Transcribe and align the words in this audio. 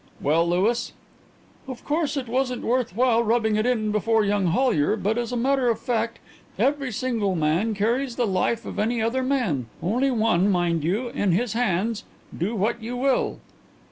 "Well, 0.19 0.49
Louis?" 0.49 0.93
"Of 1.67 1.85
course 1.85 2.17
it 2.17 2.27
wasn't 2.27 2.63
worth 2.63 2.95
while 2.95 3.21
rubbing 3.21 3.55
it 3.55 3.67
in 3.67 3.91
before 3.91 4.25
young 4.25 4.47
Hollyer, 4.47 4.95
but, 4.95 5.15
as 5.15 5.31
a 5.31 5.37
matter 5.37 5.69
of 5.69 5.79
fact, 5.79 6.17
every 6.57 6.91
single 6.91 7.35
man 7.35 7.75
carries 7.75 8.15
the 8.15 8.25
life 8.25 8.65
of 8.65 8.79
any 8.79 8.99
other 8.99 9.21
man 9.21 9.67
only 9.79 10.09
one, 10.09 10.49
mind 10.49 10.83
you 10.83 11.09
in 11.09 11.33
his 11.33 11.53
hands, 11.53 12.03
do 12.35 12.55
what 12.55 12.81
you 12.81 12.97
will." 12.97 13.41